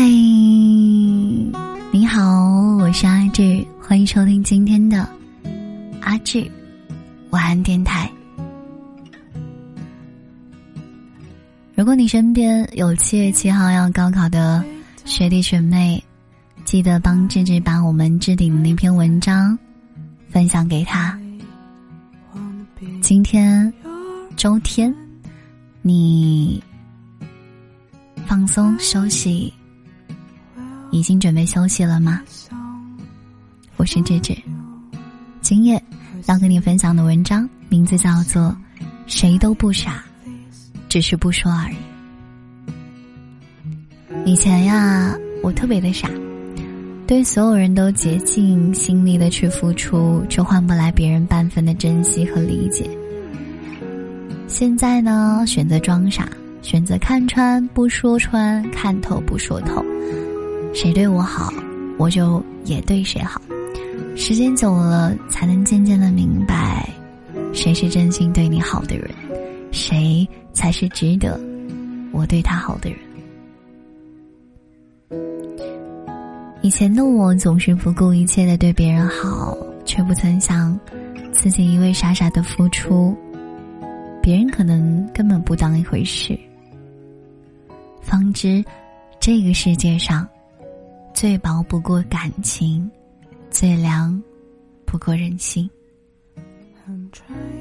[0.00, 0.06] 嗨
[1.92, 2.22] 你好，
[2.78, 5.06] 我是阿志，欢迎收听今天的
[6.00, 6.50] 阿志
[7.28, 8.10] 晚安电台。
[11.74, 14.64] 如果你身边有七月七号要高考的
[15.04, 16.02] 学弟学妹，
[16.64, 19.58] 记得帮志志把我们置顶的那篇文章
[20.30, 21.20] 分享给他。
[23.02, 23.70] 今天
[24.34, 24.94] 周天，
[25.82, 26.64] 你
[28.24, 29.52] 放松休息，
[30.90, 32.20] 已经准备休息了吗？
[33.76, 34.36] 我是志志，
[35.40, 35.82] 今夜
[36.26, 38.42] 要跟你分享的文章名字叫做
[39.06, 39.92] 《谁都不傻》。
[40.88, 41.76] 只是不说而已。
[44.26, 46.10] 以前呀，我特别的傻，
[47.06, 52.90] 对所有人都竭尽心力的去付出，却换不来别人半分的珍惜和理解。
[54.48, 56.28] 现在呢，选择装傻，
[56.60, 59.84] 选择看穿不说穿，看透不说透。
[60.72, 61.52] 谁对我好，
[61.98, 63.40] 我就也对谁好。
[64.16, 66.88] 时间久了，才能渐渐的明白，
[67.52, 69.10] 谁是真心对你好的人。
[69.72, 71.40] 谁才是值得
[72.12, 72.98] 我对他好的人？
[76.62, 80.78] 以前的我总是不顾一切的对别人好，却不曾想
[81.32, 83.16] 自己因为傻傻的付出，
[84.20, 86.38] 别人可能根本不当一回事。
[88.02, 88.62] 方知
[89.20, 90.28] 这个世界上
[91.20, 92.90] 最薄不过感情，
[93.50, 94.18] 最凉
[94.86, 95.68] 不过人心。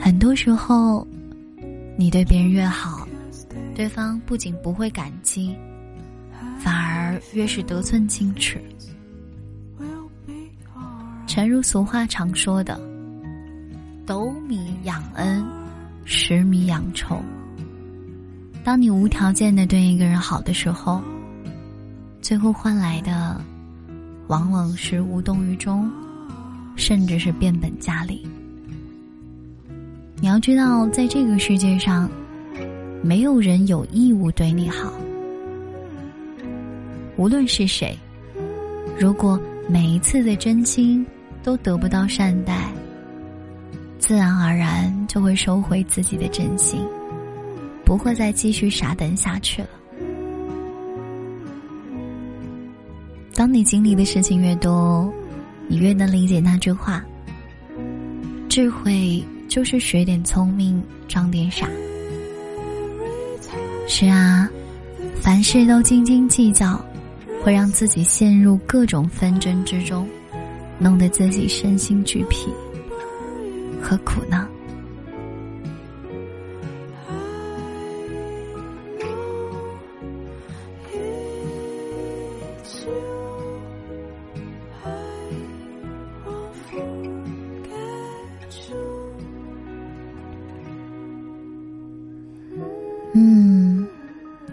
[0.00, 1.06] 很多时候。
[1.98, 3.06] 你对别人越好，
[3.74, 5.54] 对方不仅不会感激，
[6.60, 8.58] 反而越是得寸进尺。
[11.26, 12.80] 诚如俗话常说的
[14.06, 15.44] ：“斗米养恩，
[16.06, 17.20] 十米养仇。”
[18.64, 21.02] 当你无条件的对一个人好的时候，
[22.22, 23.38] 最后换来的，
[24.28, 25.90] 往往是无动于衷，
[26.76, 28.24] 甚至是变本加厉。
[30.20, 32.08] 你要知道，在这个世界上，
[33.02, 34.92] 没有人有义务对你好。
[37.16, 37.98] 无论是谁，
[38.96, 41.04] 如果每一次的真心
[41.42, 42.72] 都得不到善待，
[43.98, 46.86] 自然而然就会收回自己的真心，
[47.84, 49.68] 不会再继续傻等下去了。
[53.34, 55.12] 当你经历的事情越多，
[55.66, 57.04] 你越能理解那句话：
[58.48, 59.24] 智慧。
[59.48, 61.68] 就是学点聪明，装点傻。
[63.86, 64.48] 是啊，
[65.20, 66.82] 凡事都斤斤计较，
[67.42, 70.08] 会让自己陷入各种纷争之中，
[70.78, 72.48] 弄得自己身心俱疲，
[73.78, 74.48] 何苦呢？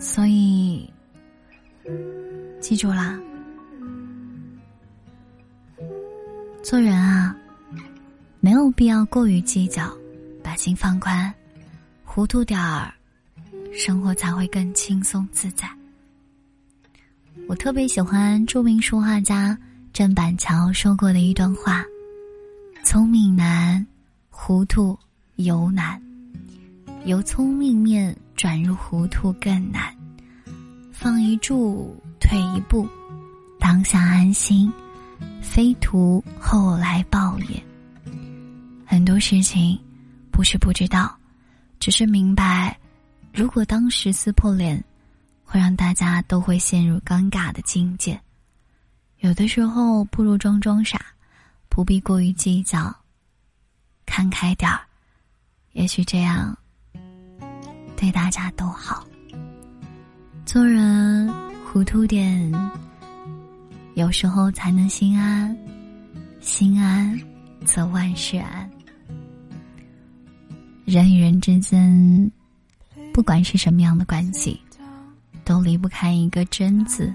[0.00, 0.88] 所以
[2.60, 3.18] 记住啦，
[6.62, 7.36] 做人啊，
[8.40, 9.92] 没有必要过于计较，
[10.42, 11.32] 把心放宽，
[12.04, 12.92] 糊涂点儿，
[13.72, 15.68] 生活才会更轻松自在。
[17.48, 19.56] 我特别喜欢著名书画家
[19.92, 21.84] 郑板桥说过的一段话：
[22.90, 23.86] 聪明难，
[24.30, 24.98] 糊涂
[25.36, 26.00] 尤难，
[27.04, 29.94] 由聪明面转入糊涂更难。
[30.90, 31.94] 放一注。
[32.18, 32.88] 退一步，
[33.60, 34.72] 当下安心，
[35.42, 37.62] 非图后来报也。
[38.86, 39.78] 很多事情
[40.30, 41.14] 不是不知道，
[41.78, 42.74] 只是明白，
[43.34, 44.82] 如果当时撕破脸，
[45.44, 48.18] 会让大家都会陷入尴尬的境界。
[49.18, 50.98] 有的时候不如装装傻，
[51.78, 52.92] 不必过于计较，
[54.04, 54.80] 看开点儿，
[55.74, 56.58] 也许这样
[57.96, 59.06] 对大家都好。
[60.44, 61.32] 做人。
[61.64, 62.52] 糊涂点，
[63.94, 65.56] 有时候才能心安，
[66.40, 67.16] 心安
[67.64, 68.68] 则万事安。
[70.84, 72.32] 人与人之间，
[73.14, 74.60] 不管是什么样的关系，
[75.44, 77.14] 都离不开一个“真”字。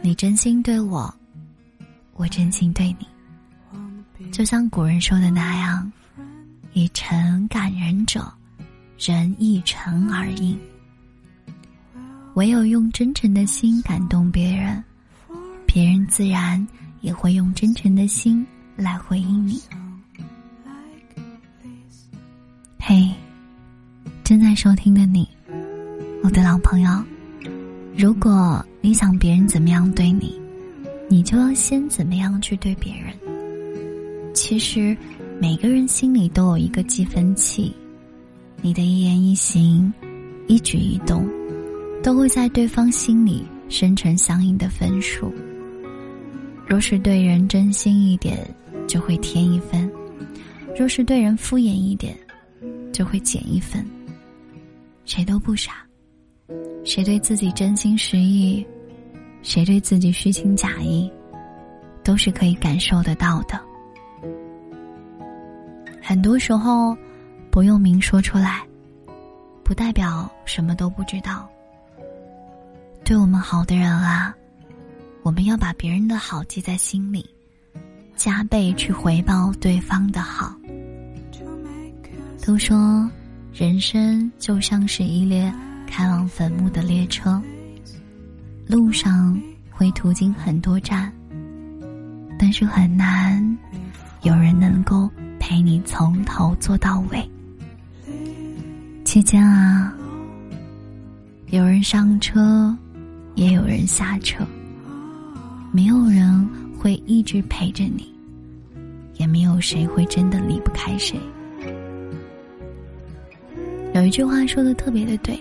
[0.00, 1.12] 你真心对我，
[2.14, 3.11] 我真心对你。
[4.30, 5.90] 就像古人说的那样
[6.72, 8.32] ：“以诚感人者，
[8.98, 10.58] 人亦诚而应。”
[12.34, 14.82] 唯有用真诚的心感动别人，
[15.66, 16.66] 别人自然
[17.02, 19.60] 也会用真诚的心来回应你。
[22.78, 23.10] 嘿，
[24.24, 25.28] 正在收听的你，
[26.22, 27.04] 我的老朋友，
[27.94, 30.40] 如果你想别人怎么样对你，
[31.10, 33.12] 你就要先怎么样去对别人。
[34.52, 34.94] 其实，
[35.40, 37.74] 每个人心里都有一个计分器，
[38.60, 39.90] 你的一言一行、
[40.46, 41.26] 一举一动，
[42.02, 45.32] 都会在对方心里生成相应的分数。
[46.66, 48.46] 若是对人真心一点，
[48.86, 49.88] 就会添一分；
[50.78, 52.14] 若是对人敷衍一点，
[52.92, 53.82] 就会减一分。
[55.06, 55.76] 谁都不傻，
[56.84, 58.62] 谁对自己真心实意，
[59.42, 61.10] 谁对自己虚情假意，
[62.04, 63.58] 都是可以感受得到的。
[66.02, 66.96] 很多时候，
[67.50, 68.66] 不用明说出来，
[69.62, 71.48] 不代表什么都不知道。
[73.04, 74.34] 对我们好的人啊，
[75.22, 77.24] 我们要把别人的好记在心里，
[78.16, 80.54] 加倍去回报对方的好。
[82.44, 83.08] 都说，
[83.52, 85.52] 人生就像是一列
[85.86, 87.40] 开往坟墓的列车，
[88.66, 89.40] 路上
[89.70, 91.12] 会途经很多站，
[92.38, 93.58] 但是很难
[94.22, 95.08] 有人能够。
[95.42, 97.28] 陪你从头做到尾，
[99.04, 99.92] 期间啊，
[101.50, 102.72] 有人上车，
[103.34, 104.46] 也有人下车，
[105.72, 106.48] 没有人
[106.78, 108.14] 会一直陪着你，
[109.16, 111.18] 也没有谁会真的离不开谁。
[113.94, 115.36] 有一句话说的特别的对，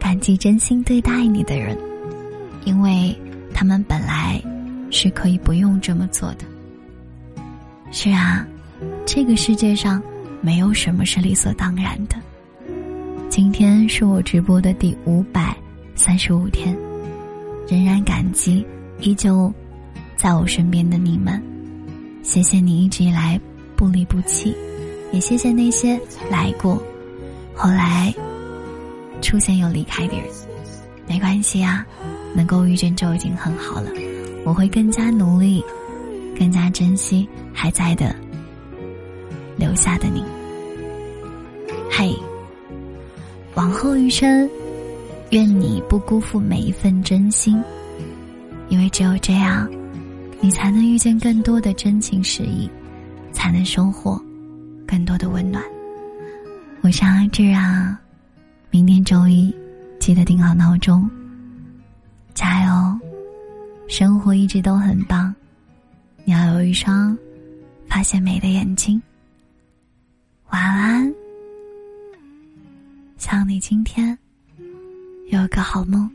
[0.00, 1.76] 感激真心对待你的人，
[2.64, 3.14] 因为
[3.52, 4.42] 他们本来
[4.90, 6.46] 是可以不用这么做的。
[7.92, 8.48] 是啊。
[9.06, 10.02] 这个世界上，
[10.40, 12.16] 没有什么是理所当然的。
[13.28, 15.56] 今天是我直播的第五百
[15.94, 16.76] 三十五天，
[17.68, 18.66] 仍然感激
[19.00, 19.52] 依旧
[20.16, 21.40] 在我身边的你们，
[22.22, 23.38] 谢谢你一直以来
[23.76, 24.54] 不离不弃，
[25.12, 26.82] 也谢谢那些来过，
[27.54, 28.12] 后来
[29.20, 30.24] 出现又离开的人。
[31.06, 31.84] 没关系啊，
[32.34, 33.90] 能够遇见就已经很好了。
[34.44, 35.62] 我会更加努力，
[36.38, 38.14] 更加珍惜还在的。
[39.74, 40.22] 下的你，
[41.90, 42.14] 嘿，
[43.54, 44.48] 往后余生，
[45.30, 47.62] 愿你不辜负每一份真心，
[48.68, 49.68] 因为只有这样，
[50.40, 52.68] 你才能遇见更多的真情实意，
[53.32, 54.20] 才能收获
[54.86, 55.62] 更多的温暖。
[56.82, 57.98] 我是阿志啊，
[58.70, 59.54] 明天周一
[59.98, 61.08] 记得定好闹钟，
[62.34, 62.98] 加油！
[63.86, 65.34] 生活一直都很棒，
[66.24, 67.16] 你要有一双
[67.86, 69.00] 发现美的眼睛。
[70.50, 71.14] 晚安，
[73.16, 74.16] 希望你今天
[75.30, 76.10] 有个好梦。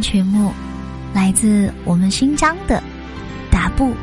[0.00, 0.52] 曲目
[1.12, 2.82] 来自我们新疆的
[3.50, 3.94] 达布，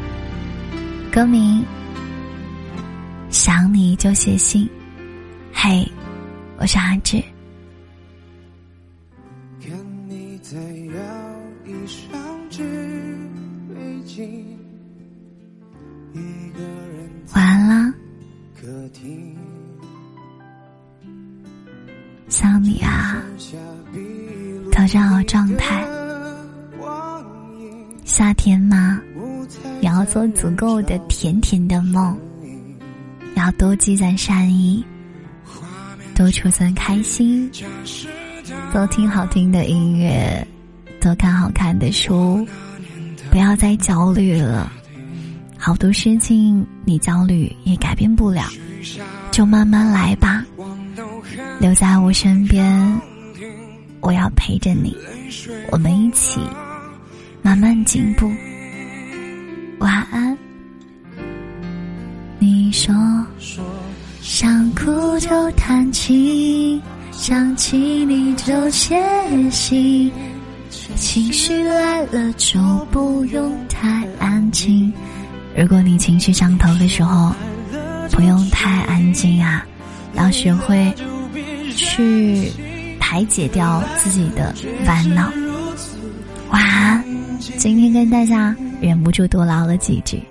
[1.12, 1.62] 歌名
[3.30, 4.66] 《想你就写信》，
[5.54, 5.90] 嘿，
[6.58, 7.33] 我是阿志。
[24.94, 25.84] 调整好状态。
[28.06, 29.02] 夏天嘛，
[29.82, 32.16] 也要做足够的甜甜的梦，
[33.36, 34.86] 要多积攒善意，
[36.14, 37.50] 多储存开心，
[38.72, 40.48] 多听好听的音乐，
[41.02, 42.48] 多看好看的书，
[43.32, 44.72] 不要再焦虑了。
[45.58, 48.44] 好多事情你焦虑也改变不了，
[49.32, 50.46] 就慢慢来吧，
[51.60, 53.02] 留在我身边。
[54.04, 54.94] 我要陪着你，
[55.72, 56.42] 我们一起
[57.42, 58.30] 慢慢进步。
[59.80, 60.38] 晚安。
[62.38, 62.94] 你说，
[64.22, 66.82] 想哭就弹琴，
[67.12, 69.02] 想起你就写
[69.50, 70.12] 信，
[70.98, 72.60] 情绪来了就
[72.92, 74.92] 不用太安静。
[75.56, 77.34] 如果你情绪上头的时候，
[78.12, 79.66] 不用太安静啊，
[80.16, 80.94] 要学会
[81.74, 82.52] 去
[83.14, 84.52] 排解掉自己的
[84.84, 85.32] 烦恼。
[86.50, 87.04] 晚安，
[87.60, 90.24] 今天跟大家忍不住多唠了几句。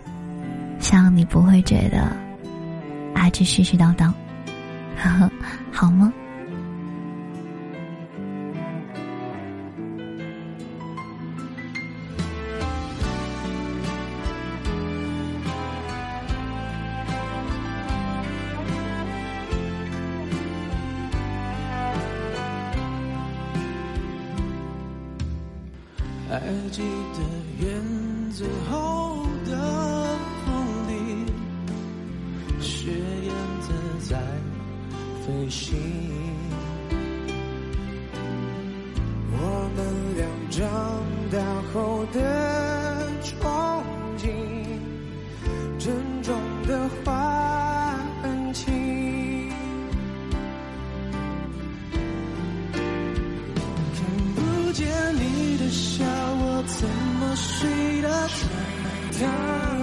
[0.80, 2.00] 希望你不会觉得
[3.14, 4.12] 啊，这絮絮叨叨，
[4.96, 5.30] 呵呵，
[5.70, 6.12] 好吗？
[26.44, 26.82] 还记
[27.14, 27.18] 得
[27.64, 27.70] 院
[28.32, 29.52] 子后的。
[32.60, 33.72] 雪燕子
[34.08, 34.18] 在
[35.24, 35.76] 飞行，
[39.30, 39.36] 我
[39.76, 39.78] 们
[40.16, 40.20] 俩
[40.50, 40.60] 长
[41.30, 41.38] 大
[41.72, 42.18] 后的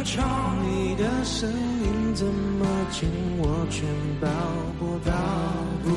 [0.04, 0.20] 着？
[0.64, 2.66] 你的声音怎么？
[2.92, 3.86] 近，我全
[4.20, 4.28] 抱
[4.80, 5.14] 不到，
[5.84, 5.88] 不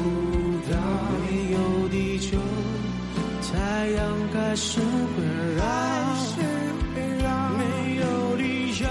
[0.70, 0.76] 到。
[1.24, 1.56] 没有
[1.88, 2.36] 地球，
[3.40, 4.00] 太阳
[4.32, 4.84] 还是会
[5.56, 5.60] 绕，
[7.56, 7.62] 没
[7.96, 8.02] 有
[8.36, 8.86] 理由，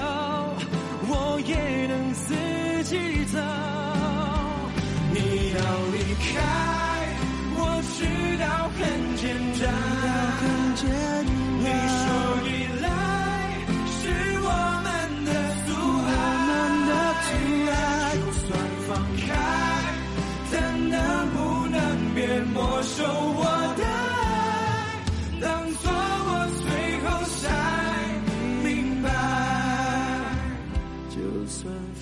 [1.08, 1.54] 我也
[1.88, 2.34] 能自
[2.84, 3.38] 己走。
[5.14, 5.18] 你
[5.54, 5.60] 要
[5.94, 6.30] 离开，
[7.56, 7.60] 我
[7.94, 8.00] 知
[8.42, 8.44] 道
[8.78, 8.80] 很
[9.16, 9.24] 简
[9.62, 9.64] 单，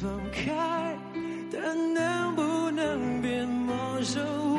[0.01, 0.95] 放开，
[1.51, 4.58] 但能不能别没收我